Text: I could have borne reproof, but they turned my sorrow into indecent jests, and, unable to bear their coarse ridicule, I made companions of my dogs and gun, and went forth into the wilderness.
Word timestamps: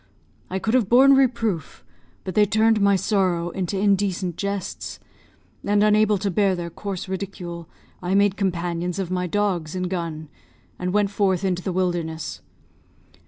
I 0.49 0.57
could 0.57 0.73
have 0.73 0.89
borne 0.89 1.13
reproof, 1.13 1.83
but 2.23 2.33
they 2.33 2.47
turned 2.47 2.81
my 2.81 2.95
sorrow 2.95 3.51
into 3.51 3.77
indecent 3.77 4.35
jests, 4.35 4.99
and, 5.63 5.83
unable 5.83 6.17
to 6.17 6.31
bear 6.31 6.55
their 6.55 6.71
coarse 6.71 7.07
ridicule, 7.07 7.69
I 8.01 8.15
made 8.15 8.35
companions 8.35 8.97
of 8.97 9.11
my 9.11 9.27
dogs 9.27 9.75
and 9.75 9.87
gun, 9.87 10.29
and 10.79 10.91
went 10.91 11.11
forth 11.11 11.43
into 11.45 11.61
the 11.61 11.71
wilderness. 11.71 12.41